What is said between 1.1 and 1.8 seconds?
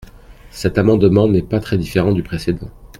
n’est pas très